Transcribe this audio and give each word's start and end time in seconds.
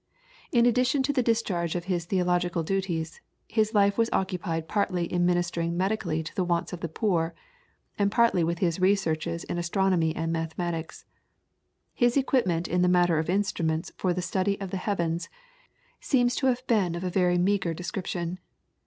In 0.51 0.65
addition 0.65 1.03
to 1.03 1.13
the 1.13 1.21
discharge 1.21 1.75
of 1.75 1.83
his 1.83 2.05
theological 2.05 2.63
duties, 2.63 3.21
his 3.47 3.75
life 3.75 3.99
was 3.99 4.09
occupied 4.11 4.67
partly 4.67 5.05
in 5.05 5.27
ministering 5.27 5.77
medically 5.77 6.23
to 6.23 6.33
the 6.35 6.43
wants 6.43 6.73
of 6.73 6.79
the 6.79 6.89
poor, 6.89 7.35
and 7.99 8.11
partly 8.11 8.43
with 8.43 8.57
his 8.57 8.79
researches 8.79 9.43
in 9.43 9.59
astronomy 9.59 10.15
and 10.15 10.33
mathematics. 10.33 11.05
His 11.93 12.17
equipment 12.17 12.67
in 12.67 12.81
the 12.81 12.87
matter 12.89 13.19
of 13.19 13.29
instruments 13.29 13.91
for 13.95 14.11
the 14.11 14.23
study 14.23 14.59
of 14.59 14.71
the 14.71 14.77
heavens 14.77 15.29
seems 15.99 16.35
to 16.37 16.47
have 16.47 16.65
been 16.65 16.95
of 16.95 17.03
a 17.03 17.11
very 17.11 17.37
meagre 17.37 17.75
description. 17.75 18.39